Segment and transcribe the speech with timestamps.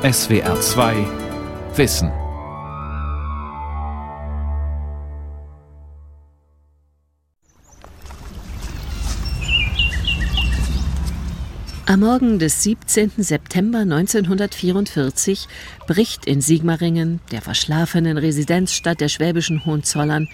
[0.00, 0.94] SWR 2
[1.74, 2.12] Wissen.
[11.86, 13.10] Am Morgen des 17.
[13.16, 15.48] September 1944
[15.88, 20.28] bricht in Sigmaringen, der verschlafenen Residenzstadt der schwäbischen Hohenzollern,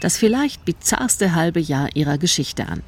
[0.00, 2.84] das vielleicht bizarrste halbe Jahr ihrer Geschichte an.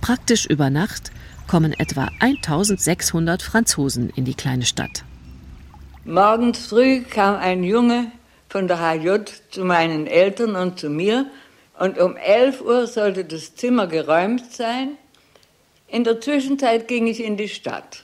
[0.00, 1.12] Praktisch über Nacht
[1.46, 5.04] kommen etwa 1600 Franzosen in die kleine Stadt.
[6.04, 8.10] Morgens früh kam ein Junge
[8.48, 9.18] von der HJ
[9.52, 11.26] zu meinen Eltern und zu mir
[11.78, 14.98] und um 11 Uhr sollte das Zimmer geräumt sein.
[15.86, 18.02] In der Zwischenzeit ging ich in die Stadt.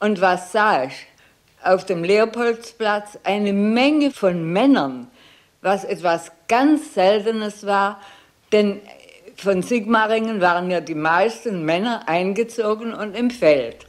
[0.00, 1.06] Und was sah ich?
[1.62, 5.06] Auf dem Leopoldsplatz eine Menge von Männern,
[5.62, 8.00] was etwas ganz Seltenes war,
[8.50, 8.80] denn
[9.36, 13.86] von Sigmaringen waren ja die meisten Männer eingezogen und im Feld.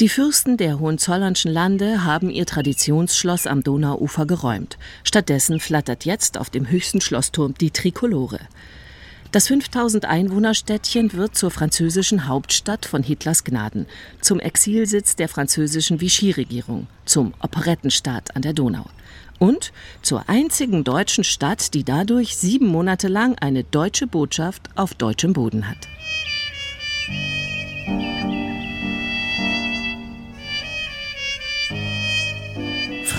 [0.00, 4.78] Die Fürsten der Hohenzollernschen Lande haben ihr Traditionsschloss am Donauufer geräumt.
[5.04, 8.40] Stattdessen flattert jetzt auf dem höchsten Schlossturm die Trikolore.
[9.30, 13.84] Das 5000 Einwohnerstädtchen wird zur französischen Hauptstadt von Hitlers Gnaden,
[14.22, 18.86] zum Exilsitz der französischen Vichy-Regierung, zum Operettenstaat an der Donau
[19.38, 25.34] und zur einzigen deutschen Stadt, die dadurch sieben Monate lang eine deutsche Botschaft auf deutschem
[25.34, 25.88] Boden hat.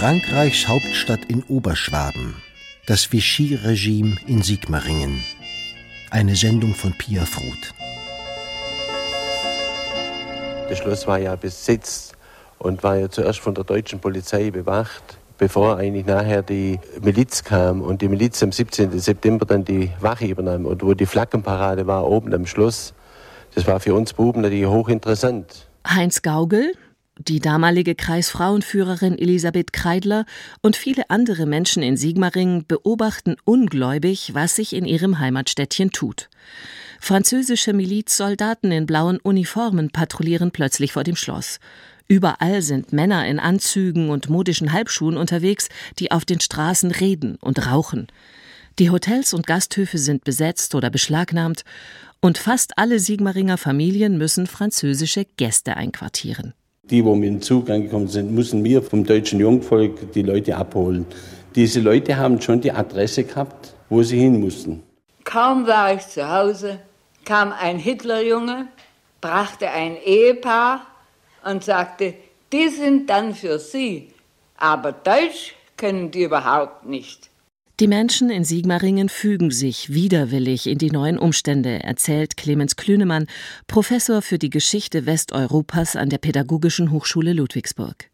[0.01, 2.33] Frankreichs Hauptstadt in Oberschwaben,
[2.87, 5.23] das Vichy-Regime in Sigmaringen.
[6.09, 7.75] Eine Sendung von Pia Fruth.
[10.67, 12.15] Das Schloss war ja besetzt
[12.57, 15.03] und war ja zuerst von der deutschen Polizei bewacht,
[15.37, 18.97] bevor eigentlich nachher die Miliz kam und die Miliz am 17.
[18.97, 22.95] September dann die Wache übernahm und wo die Flaggenparade war oben am Schloss.
[23.53, 25.67] Das war für uns Buben natürlich hochinteressant.
[25.85, 26.73] Heinz Gaugel,
[27.27, 30.25] die damalige Kreisfrauenführerin Elisabeth Kreidler
[30.61, 36.29] und viele andere Menschen in Sigmaringen beobachten ungläubig, was sich in ihrem Heimatstädtchen tut.
[36.99, 41.59] Französische Milizsoldaten in blauen Uniformen patrouillieren plötzlich vor dem Schloss.
[42.07, 47.65] Überall sind Männer in Anzügen und modischen Halbschuhen unterwegs, die auf den Straßen reden und
[47.67, 48.07] rauchen.
[48.79, 51.63] Die Hotels und Gasthöfe sind besetzt oder beschlagnahmt,
[52.21, 56.53] und fast alle Sigmaringer Familien müssen französische Gäste einquartieren.
[56.91, 61.05] Die, wo mit dem Zug angekommen sind, müssen wir vom deutschen Jungvolk die Leute abholen.
[61.55, 64.83] Diese Leute haben schon die Adresse gehabt, wo sie hin mussten.
[65.23, 66.79] Kaum war ich zu Hause,
[67.25, 68.67] kam ein Hitlerjunge,
[69.21, 70.85] brachte ein Ehepaar
[71.45, 72.13] und sagte,
[72.51, 74.09] die sind dann für Sie,
[74.57, 77.30] aber Deutsch können die überhaupt nicht.
[77.81, 83.25] Die Menschen in Sigmaringen fügen sich widerwillig in die neuen Umstände, erzählt Clemens Klünemann,
[83.65, 88.11] Professor für die Geschichte Westeuropas an der Pädagogischen Hochschule Ludwigsburg.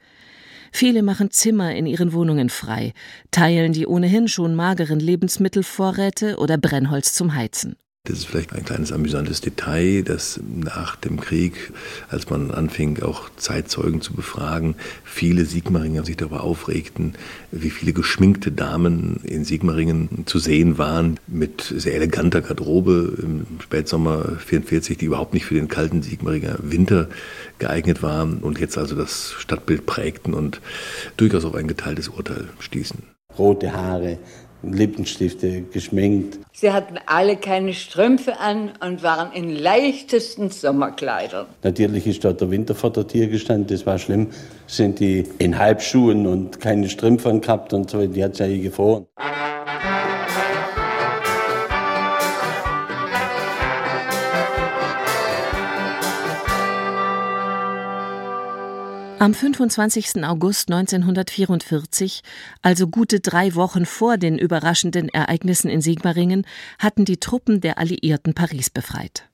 [0.72, 2.94] Viele machen Zimmer in ihren Wohnungen frei,
[3.30, 7.76] teilen die ohnehin schon mageren Lebensmittelvorräte oder Brennholz zum Heizen.
[8.08, 11.74] Das ist vielleicht ein kleines amüsantes Detail, dass nach dem Krieg,
[12.08, 17.16] als man anfing, auch Zeitzeugen zu befragen, viele Sigmaringer sich darüber aufregten,
[17.52, 24.38] wie viele geschminkte Damen in Sigmaringen zu sehen waren, mit sehr eleganter Garderobe im Spätsommer
[24.38, 27.10] 44, die überhaupt nicht für den kalten Sigmaringer Winter
[27.60, 30.62] geeignet waren und jetzt also das Stadtbild prägten und
[31.18, 33.00] durchaus auf ein geteiltes Urteil stießen.
[33.38, 34.18] Rote Haare,
[34.64, 36.40] Lippenstifte geschminkt.
[36.52, 41.46] Sie hatten alle keine Strümpfe an und waren in leichtesten Sommerkleidern.
[41.64, 44.30] Natürlich ist dort der Winter vor der Tür gestanden, das war schlimm.
[44.66, 49.06] Sind die in Halbschuhen und keine Strümpfe gehabt und so, die hat es ja gefroren.
[59.20, 60.24] Am 25.
[60.24, 62.22] August 1944,
[62.62, 66.46] also gute drei Wochen vor den überraschenden Ereignissen in Sigmaringen,
[66.78, 69.28] hatten die Truppen der Alliierten Paris befreit.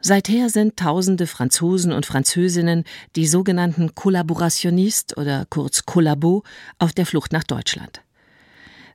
[0.00, 2.84] Seither sind tausende Franzosen und Französinnen,
[3.16, 6.42] die sogenannten Collaborationnistes oder kurz Collabo,
[6.78, 8.00] auf der Flucht nach Deutschland.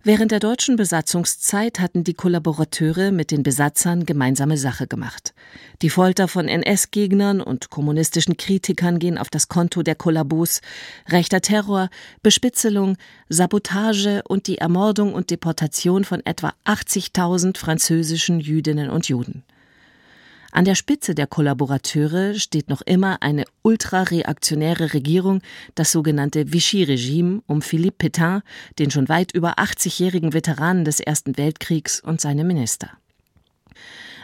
[0.08, 5.34] Während der deutschen Besatzungszeit hatten die Kollaborateure mit den Besatzern gemeinsame Sache gemacht.
[5.82, 10.62] Die Folter von NS-Gegnern und kommunistischen Kritikern gehen auf das Konto der Kollabos,
[11.10, 11.90] rechter Terror,
[12.22, 12.98] Bespitzelung,
[13.30, 19.44] Sabotage und die Ermordung und Deportation von etwa 80.000 französischen Jüdinnen und Juden.
[20.56, 25.42] An der Spitze der Kollaborateure steht noch immer eine ultrareaktionäre Regierung,
[25.76, 28.40] das sogenannte Vichy-Regime um Philippe Pétain,
[28.80, 32.90] den schon weit über 80-jährigen Veteranen des Ersten Weltkriegs und seine Minister.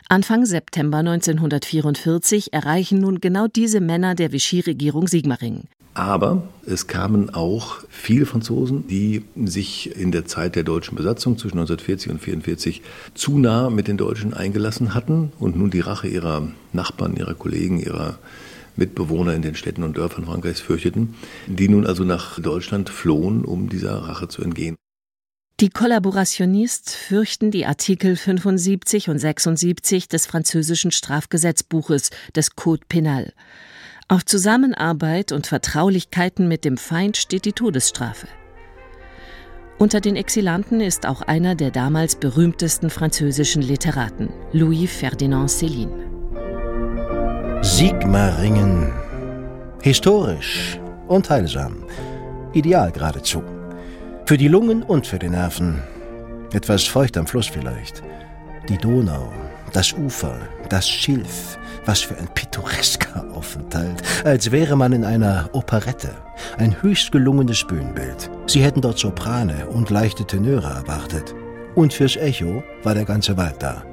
[0.07, 5.67] Anfang September 1944 erreichen nun genau diese Männer der Vichy-Regierung Sigmaringen.
[5.93, 11.59] Aber es kamen auch viele Franzosen, die sich in der Zeit der deutschen Besatzung zwischen
[11.59, 12.81] 1940 und 1944
[13.13, 17.79] zu nah mit den Deutschen eingelassen hatten und nun die Rache ihrer Nachbarn, ihrer Kollegen,
[17.79, 18.19] ihrer
[18.77, 21.15] Mitbewohner in den Städten und Dörfern Frankreichs fürchteten,
[21.47, 24.77] die nun also nach Deutschland flohen, um dieser Rache zu entgehen.
[25.59, 33.33] Die Kollaborationisten fürchten die Artikel 75 und 76 des französischen Strafgesetzbuches des Code Penal.
[34.11, 38.27] Auf Zusammenarbeit und Vertraulichkeiten mit dem Feind steht die Todesstrafe.
[39.77, 45.93] Unter den Exilanten ist auch einer der damals berühmtesten französischen Literaten, Louis Ferdinand Céline.
[47.63, 48.91] Sigmaringen.
[49.81, 50.77] Historisch
[51.07, 51.85] und heilsam.
[52.51, 53.41] Ideal geradezu.
[54.25, 55.81] Für die Lungen und für die Nerven.
[56.51, 58.03] Etwas feucht am Fluss vielleicht.
[58.67, 59.31] Die Donau,
[59.71, 60.37] das Ufer,
[60.71, 66.15] das Schilf, was für ein pittoresker Aufenthalt, als wäre man in einer Operette.
[66.57, 68.29] Ein höchst gelungenes Bühnenbild.
[68.47, 71.35] Sie hätten dort Soprane und leichte Tenöre erwartet.
[71.75, 73.83] Und fürs Echo war der ganze Wald da.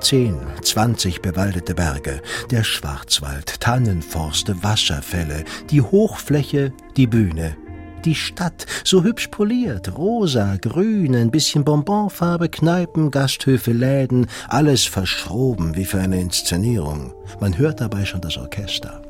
[0.00, 7.56] Zehn, zwanzig bewaldete Berge, der Schwarzwald, Tannenforste, Wasserfälle, die Hochfläche, die Bühne,
[8.04, 15.76] die Stadt, so hübsch poliert, rosa, grün, ein bisschen Bonbonfarbe, Kneipen, Gasthöfe, Läden, alles verschroben
[15.76, 17.14] wie für eine Inszenierung.
[17.40, 19.02] Man hört dabei schon das Orchester.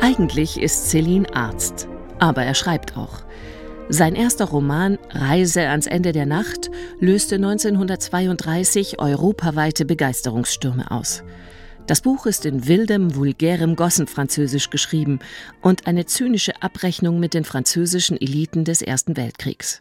[0.00, 1.88] Eigentlich ist Celine Arzt,
[2.18, 3.24] aber er schreibt auch.
[3.90, 6.70] Sein erster Roman Reise ans Ende der Nacht
[7.00, 11.24] löste 1932 europaweite Begeisterungsstürme aus.
[11.88, 15.20] Das Buch ist in wildem, vulgärem Gossenfranzösisch geschrieben
[15.62, 19.80] und eine zynische Abrechnung mit den französischen Eliten des Ersten Weltkriegs.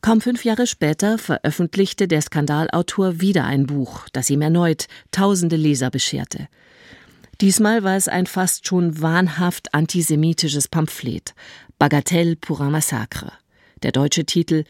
[0.00, 5.90] Kaum fünf Jahre später veröffentlichte der Skandalautor wieder ein Buch, das ihm erneut tausende Leser
[5.90, 6.48] bescherte.
[7.42, 11.34] Diesmal war es ein fast schon wahnhaft antisemitisches Pamphlet,
[11.78, 13.30] Bagatelle pour un Massacre.
[13.82, 14.64] Der deutsche Titel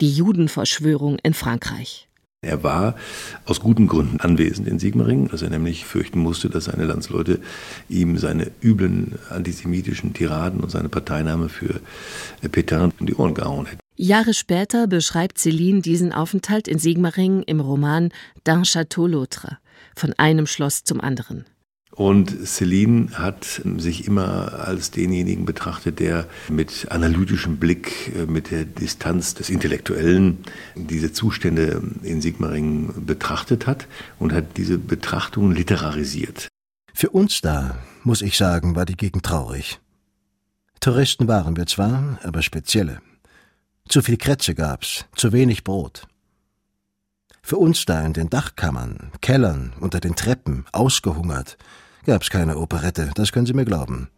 [0.00, 2.09] Die Judenverschwörung in Frankreich.
[2.42, 2.94] Er war
[3.44, 7.38] aus guten Gründen anwesend in Sigmaringen, dass er nämlich fürchten musste, dass seine Landsleute
[7.90, 11.80] ihm seine üblen antisemitischen Tiraden und seine Parteinahme für
[12.50, 13.80] Petain um die Ohren gehauen hätten.
[13.96, 18.08] Jahre später beschreibt Céline diesen Aufenthalt in Sigmaringen im Roman
[18.46, 19.58] D'un Château l'autre,
[19.94, 21.44] von einem Schloss zum anderen.
[22.00, 28.64] Und Celine hat sich immer als denjenigen betrachtet, der mit analytischem Blick, äh, mit der
[28.64, 30.38] Distanz des Intellektuellen
[30.74, 33.86] diese Zustände in Sigmaringen betrachtet hat
[34.18, 36.48] und hat diese Betrachtung literarisiert.
[36.94, 39.78] Für uns da, muss ich sagen, war die Gegend traurig.
[40.80, 43.02] Touristen waren wir zwar, aber spezielle.
[43.90, 46.06] Zu viel Kretze gab's, zu wenig Brot.
[47.42, 51.58] Für uns da in den Dachkammern, Kellern, unter den Treppen, ausgehungert,
[52.06, 54.08] gab's keine Operette, das können Sie mir glauben.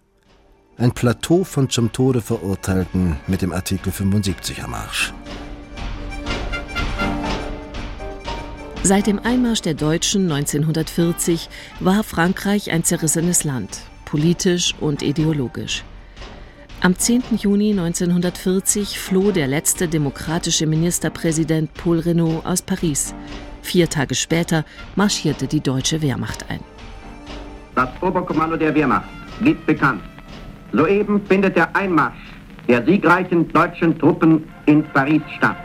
[0.79, 5.13] Ein Plateau von zum Tode Verurteilten mit dem Artikel 75 am Arsch.
[8.83, 11.49] Seit dem Einmarsch der Deutschen 1940
[11.79, 15.85] war Frankreich ein zerrissenes Land, politisch und ideologisch.
[16.81, 17.23] Am 10.
[17.39, 23.15] Juni 1940 floh der letzte demokratische Ministerpräsident Paul Renault aus Paris.
[23.63, 24.65] Vier Tage später
[24.97, 26.72] marschierte die deutsche Wehrmacht ein.
[27.75, 29.09] Das Oberkommando der Wehrmacht
[29.43, 30.03] gibt bekannt.
[30.73, 32.33] Soeben findet der Einmarsch
[32.69, 35.57] der siegreichen deutschen Truppen in Paris statt.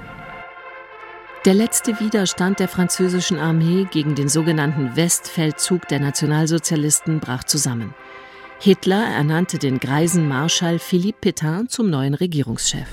[1.46, 7.94] Der letzte Widerstand der französischen Armee gegen den sogenannten Westfeldzug der Nationalsozialisten brach zusammen.
[8.60, 12.88] Hitler ernannte den greisen Marschall Philippe Pétain zum neuen Regierungschef.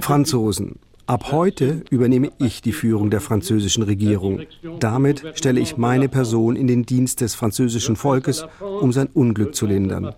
[0.00, 4.42] Franzosen, ab heute übernehme ich die Führung der französischen Regierung.
[4.78, 9.66] Damit stelle ich meine Person in den Dienst des französischen Volkes, um sein Unglück zu
[9.66, 10.14] lindern.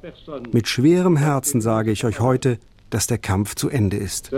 [0.52, 2.58] Mit schwerem Herzen sage ich euch heute,
[2.90, 4.30] dass der Kampf zu Ende ist.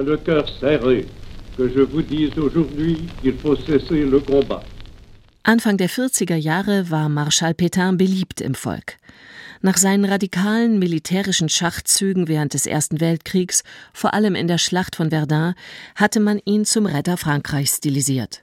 [5.45, 8.99] Anfang der 40er Jahre war Marschall Pétain beliebt im Volk.
[9.65, 15.11] Nach seinen radikalen militärischen Schachzügen während des Ersten Weltkriegs, vor allem in der Schlacht von
[15.11, 15.55] Verdun,
[15.95, 18.43] hatte man ihn zum Retter Frankreichs stilisiert.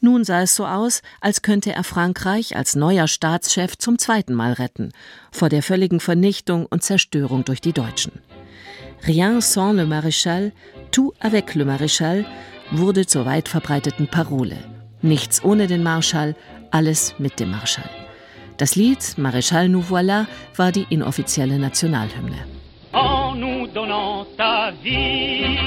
[0.00, 4.52] Nun sah es so aus, als könnte er Frankreich als neuer Staatschef zum zweiten Mal
[4.52, 4.92] retten,
[5.32, 8.12] vor der völligen Vernichtung und Zerstörung durch die Deutschen.
[9.06, 10.52] Rien sans le Maréchal,
[10.92, 12.26] tout avec le Maréchal
[12.70, 14.58] wurde zur weit verbreiteten Parole.
[15.02, 16.36] Nichts ohne den Marschall,
[16.70, 18.03] alles mit dem Marschall.
[18.56, 22.38] Das Lied Maréchal nous voilà war die inoffizielle Nationalhymne.
[22.92, 25.58] En nous donnant ta vie,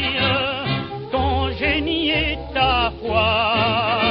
[1.12, 4.07] ton génie et ta foi,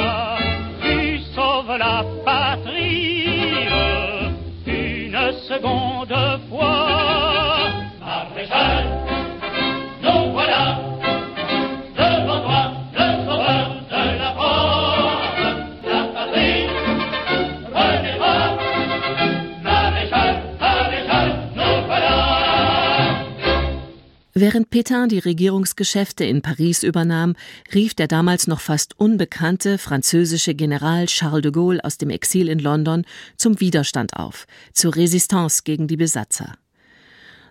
[24.38, 27.36] Während Pétain die Regierungsgeschäfte in Paris übernahm,
[27.72, 32.58] rief der damals noch fast unbekannte französische General Charles de Gaulle aus dem Exil in
[32.58, 33.06] London
[33.38, 36.52] zum Widerstand auf, zur Resistance gegen die Besatzer.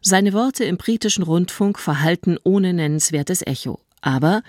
[0.04, 3.80] Seine Worte im britischen Rundfunk verhallten ohne nennenswertes Echo.
[4.01, 4.44] Aber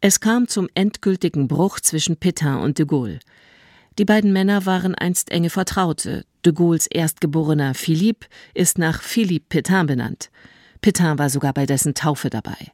[0.00, 3.18] es kam zum endgültigen Bruch zwischen Pétain und de Gaulle.
[3.98, 6.26] Die beiden Männer waren einst enge Vertraute.
[6.44, 10.30] De Gaulles erstgeborener Philippe ist nach Philippe Pétain benannt.
[10.82, 12.72] Pétain war sogar bei dessen Taufe dabei.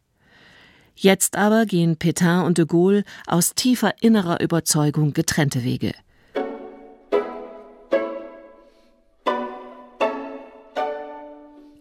[0.97, 5.93] Jetzt aber gehen Pétain und de Gaulle aus tiefer innerer Überzeugung getrennte Wege.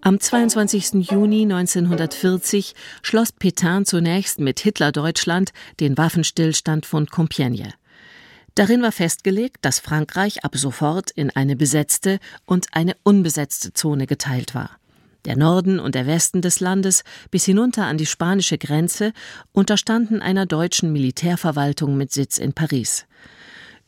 [0.01, 1.09] Am 22.
[1.09, 7.73] Juni 1940 schloss Pétain zunächst mit Hitler-Deutschland den Waffenstillstand von Compiègne.
[8.55, 14.55] Darin war festgelegt, dass Frankreich ab sofort in eine besetzte und eine unbesetzte Zone geteilt
[14.55, 14.69] war.
[15.27, 19.11] Der Norden und der Westen des Landes bis hinunter an die spanische Grenze
[19.51, 23.05] unterstanden einer deutschen Militärverwaltung mit Sitz in Paris.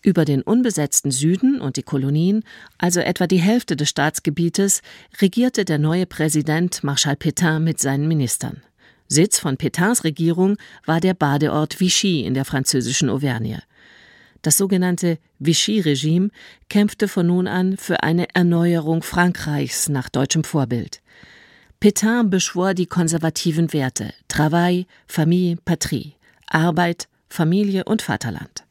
[0.01, 2.43] Über den unbesetzten Süden und die Kolonien,
[2.77, 4.81] also etwa die Hälfte des Staatsgebietes,
[5.21, 8.61] regierte der neue Präsident Marschall Pétain mit seinen Ministern.
[9.07, 13.63] Sitz von Pétains Regierung war der Badeort Vichy in der französischen Auvergne.
[14.41, 16.31] Das sogenannte Vichy-Regime
[16.67, 21.01] kämpfte von nun an für eine Erneuerung Frankreichs nach deutschem Vorbild.
[21.79, 26.13] Pétain beschwor die konservativen Werte Travail, Famille, Patrie,
[26.47, 28.65] Arbeit, Familie und Vaterland.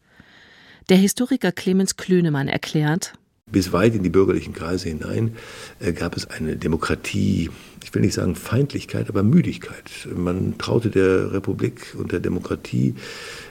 [0.90, 3.14] Der Historiker Clemens Klünemann erklärt,
[3.50, 5.36] bis weit in die bürgerlichen Kreise hinein
[5.80, 7.48] äh, gab es eine Demokratie,
[7.82, 9.84] ich will nicht sagen Feindlichkeit, aber Müdigkeit.
[10.14, 12.94] Man traute der Republik und der Demokratie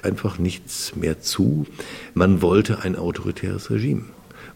[0.03, 1.65] einfach nichts mehr zu.
[2.13, 4.03] Man wollte ein autoritäres Regime.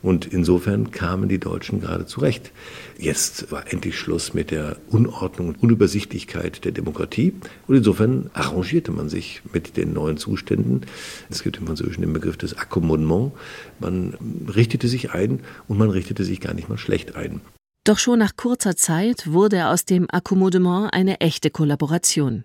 [0.02, 2.52] Und insofern kamen die Deutschen gerade zurecht.
[2.98, 7.34] Jetzt war endlich Schluss mit der Unordnung und Unübersichtlichkeit der Demokratie.
[7.68, 10.82] Und insofern arrangierte man sich mit den neuen Zuständen.
[11.30, 13.32] Es gibt im Französischen den Begriff des Accommodement.
[13.80, 14.16] Man
[14.54, 17.42] richtete sich ein und man richtete sich gar nicht mal schlecht ein.
[17.84, 22.44] Doch schon nach kurzer Zeit wurde aus dem Akkommodement eine echte Kollaboration.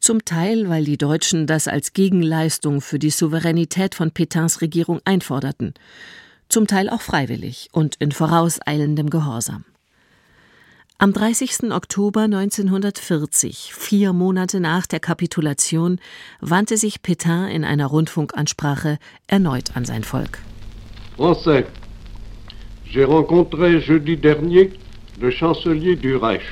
[0.00, 5.74] Zum Teil, weil die Deutschen das als Gegenleistung für die Souveränität von Pétains Regierung einforderten
[6.52, 9.64] zum Teil auch freiwillig und in vorauseilendem Gehorsam.
[10.98, 11.72] Am 30.
[11.72, 15.98] Oktober 1940, vier Monate nach der Kapitulation,
[16.40, 20.38] wandte sich Pétain in einer Rundfunkansprache erneut an sein Volk.
[21.16, 21.64] Français,
[22.84, 24.70] j'ai rencontré jeudi dernier
[25.20, 26.46] le chancelier du Reich.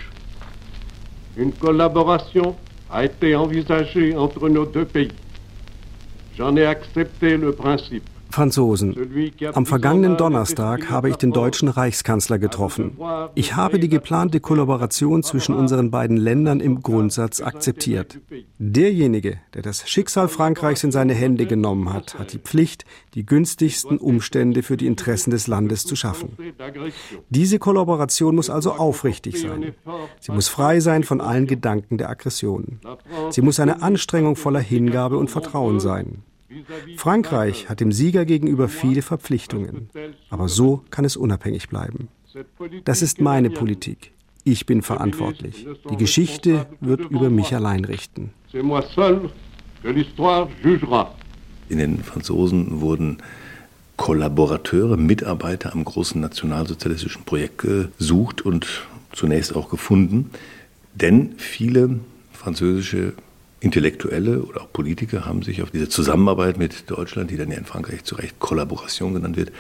[1.37, 2.57] Une collaboration
[2.91, 5.13] a été envisagée entre nos deux pays.
[6.37, 8.10] J'en ai accepté le principe.
[8.31, 8.95] Franzosen.
[9.55, 12.97] Am vergangenen Donnerstag habe ich den deutschen Reichskanzler getroffen.
[13.35, 18.19] Ich habe die geplante Kollaboration zwischen unseren beiden Ländern im Grundsatz akzeptiert.
[18.59, 22.85] Derjenige, der das Schicksal Frankreichs in seine Hände genommen hat, hat die Pflicht,
[23.15, 26.37] die günstigsten Umstände für die Interessen des Landes zu schaffen.
[27.29, 29.75] Diese Kollaboration muss also aufrichtig sein.
[30.21, 32.81] Sie muss frei sein von allen Gedanken der Aggression.
[33.31, 36.23] Sie muss eine Anstrengung voller Hingabe und Vertrauen sein.
[36.97, 39.89] Frankreich hat dem Sieger gegenüber viele Verpflichtungen,
[40.31, 42.09] aber so kann es unabhängig bleiben.
[42.85, 44.13] Das ist meine Politik.
[44.45, 45.67] Ich bin verantwortlich.
[45.91, 48.33] Die Geschichte wird über mich allein richten.
[51.69, 53.19] In den Franzosen wurden
[53.97, 58.67] Kollaborateure, Mitarbeiter am großen nationalsozialistischen Projekt gesucht und
[59.13, 60.31] zunächst auch gefunden,
[60.95, 62.01] denn viele
[62.33, 63.13] französische
[63.61, 67.67] Intellektuelle oder auch Politiker haben sich auf diese Zusammenarbeit mit Deutschland, die dann ja in
[67.67, 69.53] Frankreich zu Recht Kollaboration genannt wird,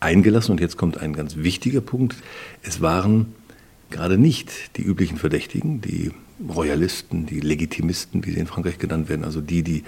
[0.00, 0.52] eingelassen.
[0.52, 2.16] Und jetzt kommt ein ganz wichtiger Punkt.
[2.62, 3.32] Es waren
[3.90, 6.10] gerade nicht die üblichen Verdächtigen, die
[6.48, 9.84] Royalisten, die Legitimisten, wie sie in Frankreich genannt werden, also die, die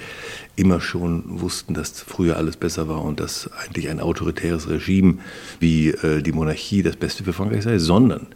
[0.55, 5.19] immer schon wussten, dass früher alles besser war und dass eigentlich ein autoritäres Regime
[5.59, 8.29] wie äh, die Monarchie das Beste für Frankreich sei, sondern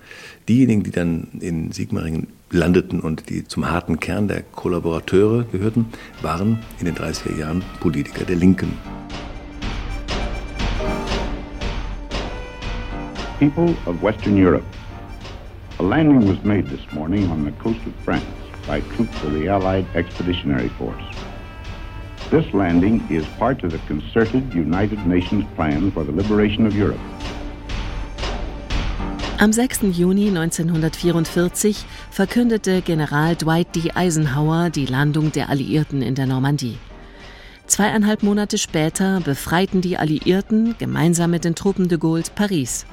[0.48, 5.86] diejenigen, die dann in Sigmaringen landeten und die zum harten Kern der Kollaborateure gehörten,
[6.22, 8.72] waren in den 30er Jahren Politiker der Linken.
[13.38, 14.64] People of Western Europe.
[15.78, 18.24] A landing was made this morning on the coast of France
[18.66, 21.02] by troops of the Allied Expeditionary Force.
[22.30, 27.00] This landing is part of the concerted United Nations plan for the liberation of Europe.
[29.40, 29.96] Am 6.
[29.96, 33.90] Juni 1944 verkündete General Dwight D.
[33.94, 36.76] Eisenhower die Landung der Alliierten in der Normandie.
[37.66, 42.84] Zweieinhalb Monate später befreiten die Alliierten gemeinsam mit den Truppen de Gaulle Paris.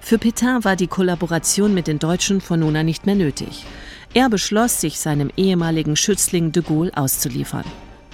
[0.00, 3.64] Für Pétain war die Kollaboration mit den Deutschen von nun an nicht mehr nötig.
[4.12, 7.64] Er beschloss, sich seinem ehemaligen Schützling de Gaulle auszuliefern.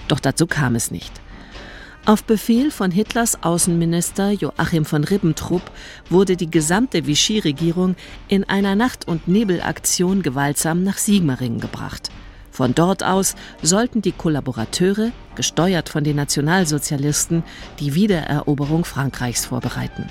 [0.07, 1.22] Doch dazu kam es nicht.
[2.05, 5.61] Auf Befehl von Hitlers Außenminister Joachim von Ribbentrop
[6.09, 7.95] wurde die gesamte Vichy-Regierung
[8.27, 12.09] in einer Nacht- und Nebelaktion gewaltsam nach Sigmaringen gebracht.
[12.51, 17.41] Von dort aus sollten die Kollaborateure, gesteuert von den Nationalsozialisten,
[17.79, 20.09] die Wiedereroberung Frankreichs vorbereiten.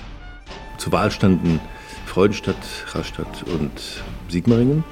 [0.79, 1.61] Zur Wahl standen
[2.07, 2.57] Freudenstadt,
[2.95, 4.83] Rastatt und Sigmaringen.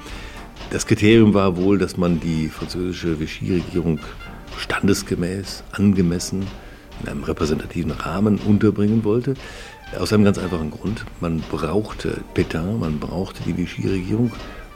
[0.69, 3.99] Das Kriterium war wohl, dass man die französische Vichy-Regierung
[4.55, 6.45] standesgemäß, angemessen
[7.01, 9.33] in einem repräsentativen Rahmen unterbringen wollte.
[9.99, 11.05] Aus einem ganz einfachen Grund.
[11.19, 14.31] Man brauchte Pétain, man brauchte die Vichy-Regierung,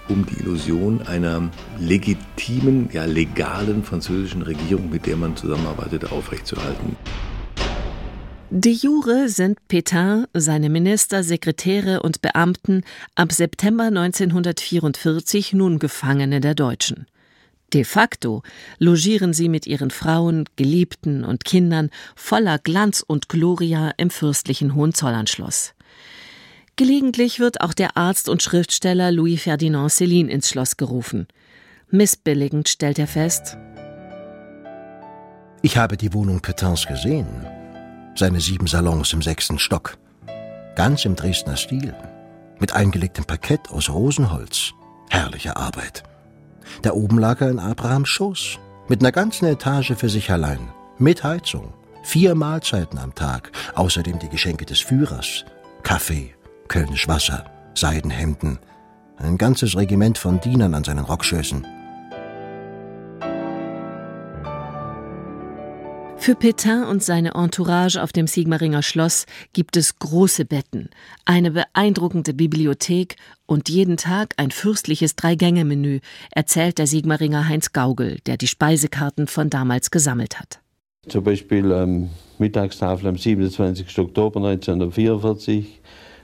[0.10, 6.96] um die Illusion einer legitimen, ja legalen französischen Regierung, mit der man zusammenarbeitete, aufrechtzuerhalten.
[8.52, 12.84] De jure sind Pétain, seine Minister, Sekretäre und Beamten
[13.16, 17.08] ab September 1944 nun Gefangene der Deutschen.
[17.76, 18.42] De facto
[18.80, 25.74] logieren sie mit ihren Frauen, Geliebten und Kindern voller Glanz und Gloria im fürstlichen Hohenzollernschloss.
[26.78, 31.28] Gelegentlich wird auch der Arzt und Schriftsteller Louis Ferdinand Céline ins Schloss gerufen.
[31.92, 33.58] Missbilligend stellt er fest:
[35.62, 37.28] Ich habe die Wohnung Petins gesehen.
[38.16, 39.98] Seine sieben Salons im sechsten Stock.
[40.78, 41.94] Ganz im Dresdner Stil.
[42.58, 44.72] Mit eingelegtem Parkett aus Rosenholz.
[45.10, 46.04] Herrliche Arbeit.
[46.82, 51.24] Da oben lag er in Abrahams Schoß, mit einer ganzen Etage für sich allein, mit
[51.24, 55.46] Heizung, vier Mahlzeiten am Tag, außerdem die Geschenke des Führers,
[55.84, 56.36] Kaffee,
[56.68, 58.60] Kölnisch Wasser, Seidenhemden,
[59.18, 61.66] ein ganzes Regiment von Dienern an seinen Rockschößen.
[66.18, 70.90] Für Pétain und seine Entourage auf dem Sigmaringer Schloss gibt es große Betten,
[71.26, 76.00] eine beeindruckende Bibliothek und jeden Tag ein fürstliches Drei-Gänge-Menü,
[76.32, 80.60] erzählt der Sigmaringer Heinz Gaugel, der die Speisekarten von damals gesammelt hat.
[81.08, 84.00] Zum Beispiel ähm, Mittagstafel am 27.
[84.00, 85.82] Oktober 1944.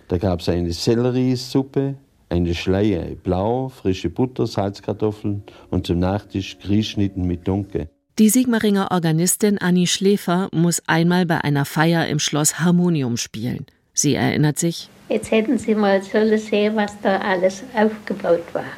[0.08, 1.96] Da gab es eine Selleriesuppe,
[2.30, 7.90] eine Schleie blau, frische Butter, Salzkartoffeln und zum Nachtisch Grießschnitten mit Dunke.
[8.22, 13.66] Die Sigmaringer Organistin Annie Schläfer muss einmal bei einer Feier im Schloss Harmonium spielen.
[13.96, 14.90] Sie erinnert sich.
[15.10, 18.74] Jetzt hätten Sie mal sollen sehen, was da alles aufgebaut war.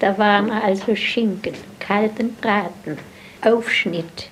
[0.00, 2.98] Da waren also Schinken, kalten Braten,
[3.42, 4.30] Aufschnitt,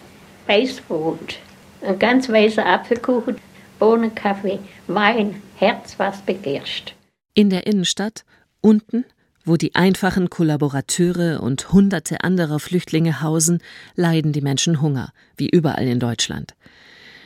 [0.48, 1.38] Weißbrot,
[1.82, 3.36] ein ganz weißer Apfelkuchen,
[3.78, 4.58] Bohnenkaffee,
[4.88, 6.94] Wein, Herz, was begehrst.
[7.34, 8.24] In der Innenstadt,
[8.60, 9.04] unten,
[9.50, 13.58] wo die einfachen Kollaborateure und hunderte anderer Flüchtlinge hausen,
[13.96, 16.54] leiden die Menschen Hunger, wie überall in Deutschland.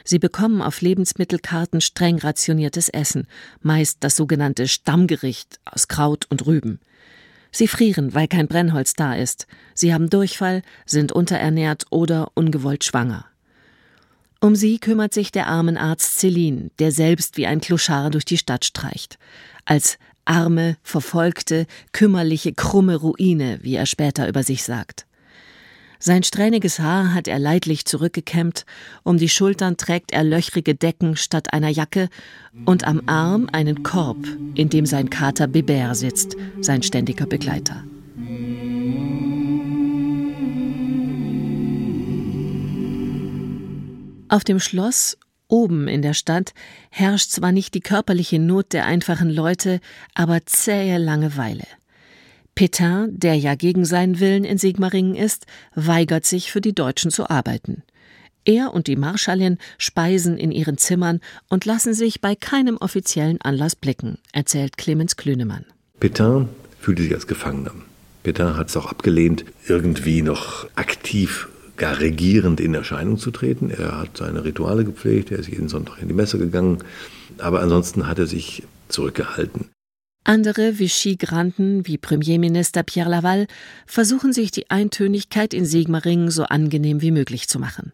[0.05, 3.27] Sie bekommen auf Lebensmittelkarten streng rationiertes Essen,
[3.61, 6.81] meist das sogenannte Stammgericht aus Kraut und Rüben.
[7.53, 9.47] Sie frieren, weil kein Brennholz da ist.
[9.75, 13.27] Sie haben Durchfall, sind unterernährt oder ungewollt schwanger.
[14.41, 18.65] Um sie kümmert sich der Armenarzt Celine, der selbst wie ein Kloschar durch die Stadt
[18.65, 19.19] streicht.
[19.67, 25.07] Als arme, verfolgte, kümmerliche, krumme Ruine, wie er später über sich sagt.
[25.99, 28.67] Sein strähniges Haar hat er leidlich zurückgekämmt,
[29.05, 32.11] um die Schultern trägt er löchrige Decken statt einer Jacke
[32.67, 34.19] und am Arm einen Korb,
[34.55, 37.85] in dem sein Kater Bébert sitzt, sein ständiger Begleiter.
[44.29, 45.17] Auf dem Schloss
[45.49, 46.55] Oben in der Stadt
[46.91, 49.81] herrscht zwar nicht die körperliche Not der einfachen Leute,
[50.15, 51.67] aber zähe Langeweile.
[52.55, 57.29] Pétain, der ja gegen seinen Willen in Sigmaringen ist, weigert sich, für die Deutschen zu
[57.29, 57.83] arbeiten.
[58.45, 63.75] Er und die Marschallin speisen in ihren Zimmern und lassen sich bei keinem offiziellen Anlass
[63.75, 65.65] blicken, erzählt Clemens Klünemann.
[66.01, 67.73] Pétain fühlte sich als Gefangener.
[68.23, 73.71] Pétain hat es auch abgelehnt, irgendwie noch aktiv gar regierend in Erscheinung zu treten.
[73.71, 76.79] Er hat seine Rituale gepflegt, er ist jeden Sonntag in die Messe gegangen,
[77.39, 79.71] aber ansonsten hat er sich zurückgehalten.
[80.27, 83.47] Andere Vichy-Granden wie Premierminister Pierre Laval
[83.87, 87.93] versuchen sich die Eintönigkeit in Sigmaringen so angenehm wie möglich zu machen.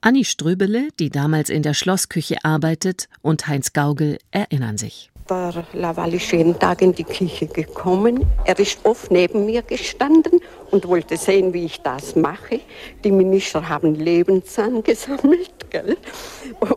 [0.00, 5.10] Annie Ströbele, die damals in der Schlossküche arbeitet, und Heinz Gaugel erinnern sich.
[5.28, 8.24] Der Laval ist jeden Tag in die Küche gekommen.
[8.44, 12.60] Er ist oft neben mir gestanden und wollte sehen, wie ich das mache.
[13.02, 15.96] Die Minister haben Lebenszahn gesammelt gell?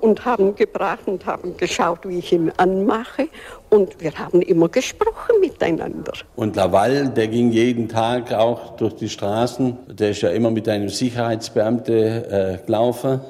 [0.02, 3.28] und haben gebracht und haben geschaut, wie ich ihn anmache.
[3.70, 6.14] Und wir haben immer gesprochen miteinander.
[6.36, 9.78] Und Laval, der ging jeden Tag auch durch die Straßen.
[9.90, 13.22] Der ist ja immer mit einem Sicherheitsbeamten äh, gelaufen,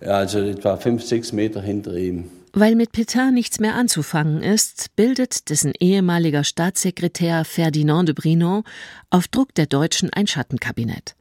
[0.00, 2.35] also etwa fünf, sechs Meter hinter ihm.
[2.58, 8.62] Weil mit Pétain nichts mehr anzufangen ist, bildet dessen ehemaliger Staatssekretär Ferdinand de Brinon
[9.10, 11.16] auf Druck der Deutschen ein Schattenkabinett.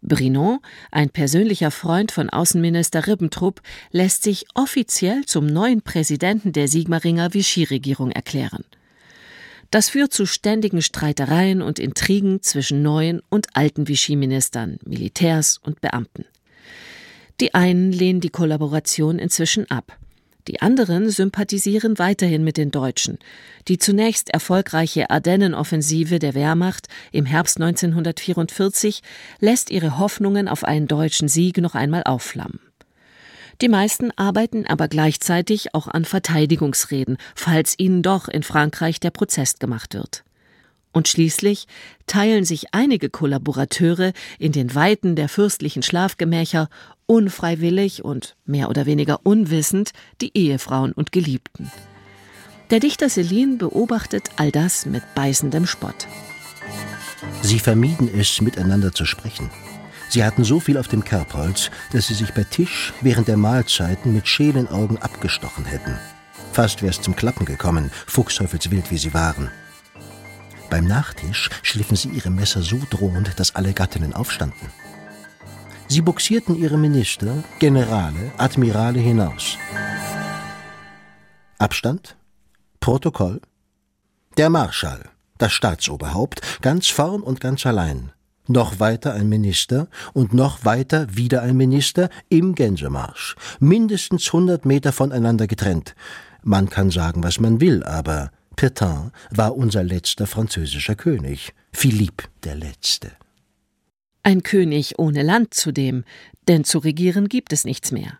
[0.00, 0.60] Brinon,
[0.92, 8.12] ein persönlicher Freund von Außenminister Ribbentrop, lässt sich offiziell zum neuen Präsidenten der Sigmaringer Vichy-Regierung
[8.12, 8.62] erklären.
[9.72, 16.26] Das führt zu ständigen Streitereien und Intrigen zwischen neuen und alten Vichy-Ministern, Militärs und Beamten.
[17.40, 19.98] Die einen lehnen die Kollaboration inzwischen ab.
[20.48, 23.18] Die anderen sympathisieren weiterhin mit den Deutschen.
[23.66, 29.02] Die zunächst erfolgreiche Ardennenoffensive der Wehrmacht im Herbst 1944
[29.40, 32.60] lässt ihre Hoffnungen auf einen deutschen Sieg noch einmal aufflammen.
[33.60, 39.58] Die meisten arbeiten aber gleichzeitig auch an Verteidigungsreden, falls ihnen doch in Frankreich der Prozess
[39.58, 40.24] gemacht wird.
[40.92, 41.66] Und schließlich
[42.06, 46.68] teilen sich einige Kollaborateure in den Weiten der fürstlichen Schlafgemächer
[47.06, 51.70] unfreiwillig und mehr oder weniger unwissend die Ehefrauen und Geliebten.
[52.70, 56.08] Der Dichter Celine beobachtet all das mit beißendem Spott.
[57.42, 59.50] Sie vermieden es, miteinander zu sprechen.
[60.08, 64.12] Sie hatten so viel auf dem Kerbholz, dass sie sich bei Tisch während der Mahlzeiten
[64.12, 65.96] mit schälen Augen abgestochen hätten.
[66.52, 69.50] Fast wär's zum Klappen gekommen, fuchsteufelswild wie sie waren.
[70.70, 74.70] Beim Nachtisch schliffen sie ihre Messer so drohend, dass alle Gattinnen aufstanden.
[75.88, 79.56] Sie buxierten ihre Minister, Generale, Admirale hinaus.
[81.58, 82.16] Abstand?
[82.80, 83.40] Protokoll?
[84.36, 85.04] Der Marschall,
[85.38, 88.10] das Staatsoberhaupt, ganz vorn und ganz allein.
[88.48, 94.92] Noch weiter ein Minister und noch weiter wieder ein Minister im Gänsemarsch, mindestens hundert Meter
[94.92, 95.94] voneinander getrennt.
[96.42, 102.56] Man kann sagen, was man will, aber Pétain war unser letzter französischer König, Philippe der
[102.56, 103.12] Letzte.
[104.26, 106.02] Ein König ohne Land zudem,
[106.48, 108.18] denn zu regieren gibt es nichts mehr.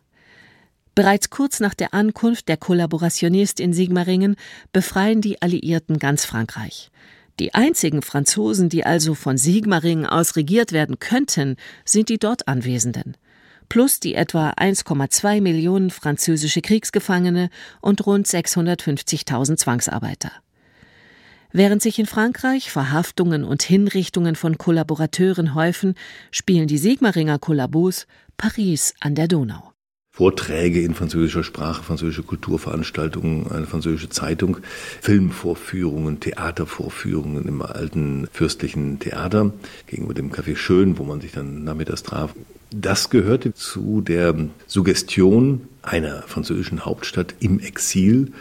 [0.95, 4.37] Bereits kurz nach der Ankunft der Kollaborationist in Sigmaringen
[4.73, 6.92] befreien die Alliierten ganz Frankreich.
[7.40, 13.16] Die einzigen Franzosen, die also von Sigmaringen aus regiert werden könnten, sind die dort Anwesenden.
[13.69, 20.31] Plus die etwa 1,2 Millionen französische Kriegsgefangene und rund 650.000 Zwangsarbeiter.
[21.57, 25.95] Während sich in Frankreich Verhaftungen und Hinrichtungen von Kollaborateuren häufen,
[26.31, 29.73] spielen die Sigmaringer Kollabos Paris an der Donau.
[30.11, 34.59] Vorträge in französischer Sprache, französische Kulturveranstaltungen, eine französische Zeitung,
[35.01, 39.55] Filmvorführungen, Theatervorführungen im alten fürstlichen Theater
[39.87, 42.35] gegenüber dem Café Schön, wo man sich dann nachmittags traf.
[42.71, 44.35] Das gehörte zu der
[44.66, 48.33] Suggestion einer französischen Hauptstadt im Exil.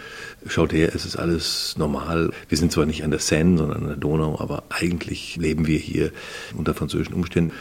[0.47, 2.31] Schaut her, es ist alles normal.
[2.49, 5.77] Wir sind zwar nicht an der Seine, sondern an der Donau, aber eigentlich leben wir
[5.77, 6.12] hier
[6.55, 7.53] unter französischen Umständen.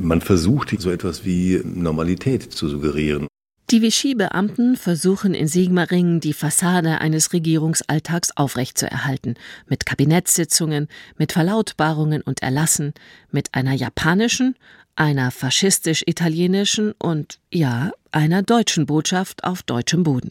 [0.00, 3.26] Man versucht so etwas wie Normalität zu suggerieren.
[3.74, 9.34] Die Vichy-Beamten versuchen in Sigmaringen die Fassade eines Regierungsalltags aufrechtzuerhalten,
[9.66, 10.86] mit Kabinettssitzungen,
[11.18, 12.94] mit Verlautbarungen und Erlassen,
[13.32, 14.54] mit einer japanischen,
[14.94, 20.30] einer faschistisch-italienischen und ja, einer deutschen Botschaft auf deutschem Boden.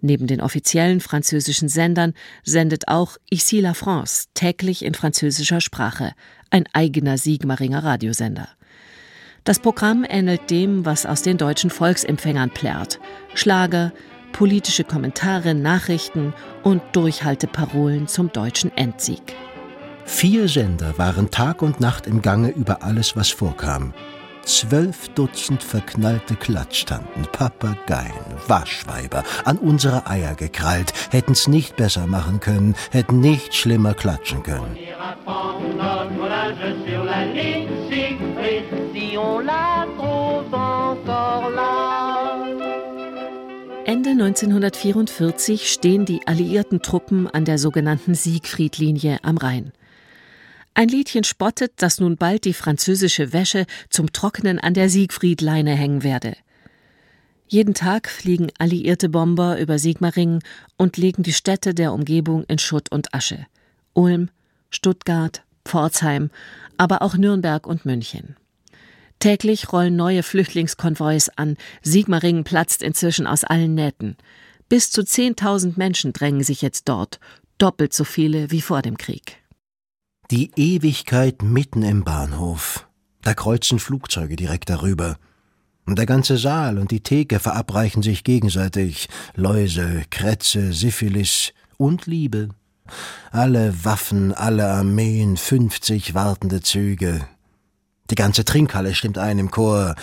[0.00, 2.14] Neben den offiziellen französischen Sendern
[2.44, 6.12] sendet auch Ici la France täglich in französischer Sprache,
[6.50, 8.50] ein eigener Sigmaringer Radiosender.
[9.44, 13.00] Das Programm ähnelt dem, was aus den deutschen Volksempfängern plärrt.
[13.34, 13.92] Schlager,
[14.32, 19.34] politische Kommentare, Nachrichten und Durchhalteparolen zum deutschen Endsieg.
[20.04, 23.94] Vier Sender waren Tag und Nacht im Gange über alles, was vorkam.
[24.42, 28.12] Zwölf Dutzend verknallte Klatschtanten, Papageien,
[28.48, 34.76] Waschweiber, an unsere Eier gekrallt, hätten's nicht besser machen können, hätten nicht schlimmer klatschen können.
[43.86, 49.72] Ende 1944 stehen die alliierten Truppen an der sogenannten Siegfriedlinie am Rhein.
[50.74, 56.02] Ein Liedchen spottet, dass nun bald die französische Wäsche zum Trocknen an der Siegfriedleine hängen
[56.02, 56.36] werde.
[57.48, 60.40] Jeden Tag fliegen alliierte Bomber über Sigmaringen
[60.76, 63.46] und legen die Städte der Umgebung in Schutt und Asche.
[63.92, 64.28] Ulm,
[64.70, 66.30] Stuttgart, Pforzheim,
[66.76, 68.36] aber auch Nürnberg und München.
[69.20, 74.16] Täglich rollen neue Flüchtlingskonvois an, Sigmaringen platzt inzwischen aus allen Nähten.
[74.70, 77.20] Bis zu 10.000 Menschen drängen sich jetzt dort,
[77.58, 79.36] doppelt so viele wie vor dem Krieg.
[80.30, 82.88] Die Ewigkeit mitten im Bahnhof.
[83.20, 85.18] Da kreuzen Flugzeuge direkt darüber.
[85.84, 92.48] Und der ganze Saal und die Theke verabreichen sich gegenseitig Läuse, Krätze, Syphilis und Liebe.
[93.32, 97.26] Alle Waffen, alle Armeen, fünfzig wartende Züge.
[98.10, 99.94] Die ganze Trinkhalle stimmt ein im Chor.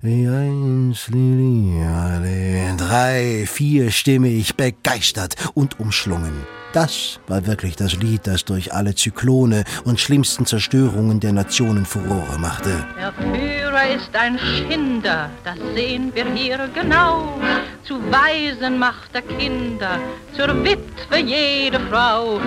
[0.00, 2.74] Wie eins Liliale.
[2.76, 6.32] Drei, vierstimmig, begeistert und umschlungen.
[6.72, 12.38] Das war wirklich das Lied, das durch alle Zyklone und schlimmsten Zerstörungen der Nationen Furore
[12.38, 12.84] machte.
[12.98, 17.38] Der Führer ist ein Schinder, das sehen wir hier genau.
[17.84, 19.98] Zu Waisen macht er Kinder,
[20.34, 22.36] zur Witwe jede Frau.
[22.36, 22.42] Und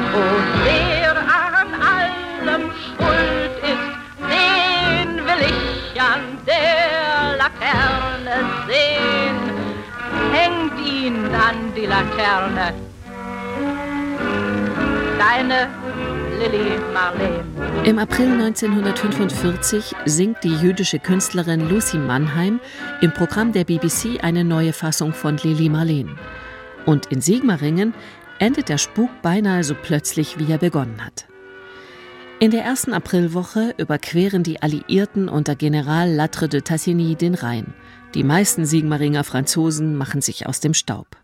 [0.64, 3.85] wer an allem schuld ist,
[5.40, 5.48] will
[5.94, 9.38] ich an der Laterne sehen.
[10.32, 12.74] Hängt ihn an die Laterne
[15.18, 15.70] deine
[16.40, 17.44] Lilly Marlene.
[17.86, 22.60] Im April 1945 singt die jüdische Künstlerin Lucy Mannheim
[23.02, 26.18] im Programm der BBC eine neue Fassung von Lili Marleen.
[26.86, 27.94] Und in Sigmaringen
[28.40, 31.26] endet der Spuk beinahe so plötzlich, wie er begonnen hat.
[32.38, 37.74] In der ersten Aprilwoche überqueren die Alliierten unter General Latre de Tassigny den Rhein.
[38.14, 41.16] Die meisten Sigmaringer Franzosen machen sich aus dem Staub.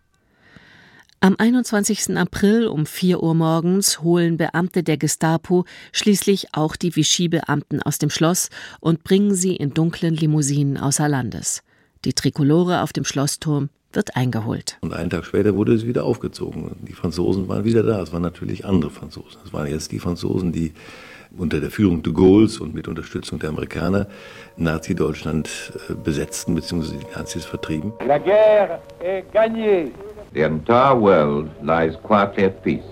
[1.20, 2.16] Am 21.
[2.16, 8.08] April um 4 Uhr morgens holen Beamte der Gestapo schließlich auch die Vichy-Beamten aus dem
[8.08, 8.48] Schloss
[8.80, 11.62] und bringen sie in dunklen Limousinen außer Landes.
[12.06, 14.78] Die Trikolore auf dem Schlossturm wird eingeholt.
[14.80, 16.76] Und einen Tag später wurde es wieder aufgezogen.
[16.82, 18.00] Die Franzosen waren wieder da.
[18.02, 19.40] Es waren natürlich andere Franzosen.
[19.44, 20.72] Es waren jetzt die Franzosen, die
[21.36, 24.06] unter der Führung de Gaulles und mit Unterstützung der Amerikaner
[24.56, 25.48] Nazi-Deutschland
[25.88, 26.98] äh, besetzten bzw.
[26.98, 27.92] die Nazis vertrieben.
[28.06, 29.90] La guerre est gagnée.
[30.34, 32.82] The entire world lies quietly at peace.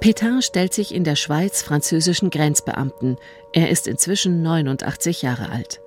[0.00, 3.16] Pétain stellt sich in der Schweiz französischen Grenzbeamten.
[3.52, 5.80] Er ist inzwischen 89 Jahre alt.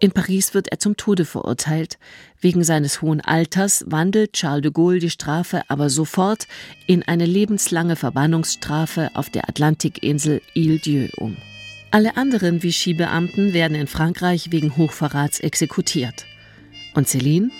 [0.00, 1.98] In Paris wird er zum Tode verurteilt.
[2.40, 6.48] Wegen seines hohen Alters wandelt Charles de Gaulle die Strafe aber sofort
[6.86, 11.36] in eine lebenslange Verbannungsstrafe auf der Atlantikinsel Ile-Dieu um.
[11.90, 16.24] Alle anderen Vichy-Beamten werden in Frankreich wegen Hochverrats exekutiert.
[16.94, 17.50] Und Céline?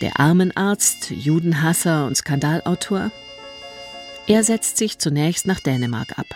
[0.00, 3.10] der Armenarzt, Judenhasser und Skandalautor?
[4.26, 6.26] Er setzt sich zunächst nach Dänemark ab.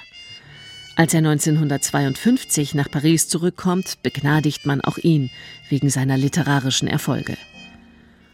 [0.96, 5.30] Als er 1952 nach Paris zurückkommt, begnadigt man auch ihn
[5.68, 7.36] wegen seiner literarischen Erfolge.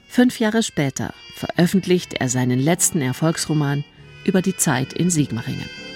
[0.08, 3.84] Fünf Jahre später veröffentlicht er seinen letzten Erfolgsroman
[4.24, 5.89] über die Zeit in Sigmaringen.